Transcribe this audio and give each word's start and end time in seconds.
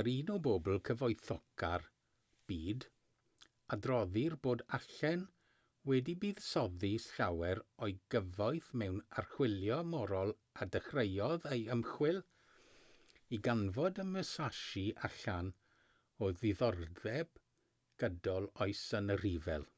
yn 0.00 0.06
un 0.10 0.28
o 0.32 0.34
bobl 0.44 0.76
cyfoethoca'r 0.88 1.82
byd 2.50 2.84
adroddir 3.76 4.36
bod 4.46 4.62
allen 4.78 5.24
wedi 5.90 6.14
buddsoddi 6.22 6.90
llawer 7.08 7.60
o'i 7.88 7.92
gyfoeth 8.14 8.70
mewn 8.84 9.02
archwilio 9.22 9.80
morol 9.96 10.32
a 10.62 10.68
dechreuodd 10.78 11.44
ei 11.56 11.66
ymchwil 11.76 12.22
i 13.36 13.40
ganfod 13.48 14.02
y 14.06 14.10
musashi 14.14 14.86
allan 15.10 15.52
o 16.28 16.32
ddiddordeb 16.40 17.44
gydol 18.04 18.50
oes 18.68 18.84
yn 19.02 19.16
y 19.16 19.20
rhyfel 19.26 19.72